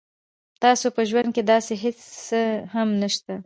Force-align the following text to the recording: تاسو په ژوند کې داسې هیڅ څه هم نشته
تاسو 0.63 0.85
په 0.95 1.01
ژوند 1.09 1.29
کې 1.35 1.43
داسې 1.53 1.73
هیڅ 1.83 1.99
څه 2.27 2.39
هم 2.73 2.89
نشته 3.01 3.33